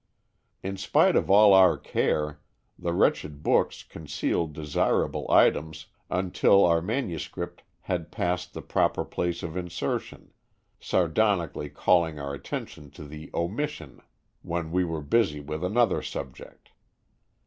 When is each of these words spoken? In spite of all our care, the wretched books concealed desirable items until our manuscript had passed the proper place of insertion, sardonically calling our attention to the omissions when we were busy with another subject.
In 0.63 0.77
spite 0.77 1.15
of 1.15 1.29
all 1.29 1.53
our 1.53 1.77
care, 1.77 2.39
the 2.79 2.91
wretched 2.91 3.43
books 3.43 3.83
concealed 3.83 4.51
desirable 4.51 5.29
items 5.29 5.85
until 6.09 6.65
our 6.65 6.81
manuscript 6.81 7.61
had 7.81 8.11
passed 8.11 8.55
the 8.55 8.63
proper 8.63 9.05
place 9.05 9.43
of 9.43 9.55
insertion, 9.55 10.33
sardonically 10.79 11.69
calling 11.69 12.17
our 12.19 12.33
attention 12.33 12.89
to 12.89 13.03
the 13.03 13.29
omissions 13.35 14.01
when 14.41 14.71
we 14.71 14.83
were 14.83 15.01
busy 15.03 15.39
with 15.39 15.63
another 15.63 16.01
subject. 16.01 16.69